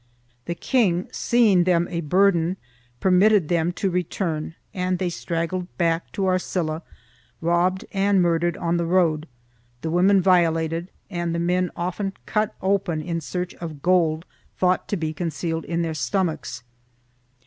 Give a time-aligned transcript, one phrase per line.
[0.45, 2.57] The king, seeing them a burden,
[2.99, 6.81] permitted them to return and they straggled back to Arcilla,
[7.39, 9.27] robbed and murdered on the road,
[9.81, 14.25] the women violated and the men often cut open in search of gold
[14.57, 16.63] thought to be concealed in their stomachs.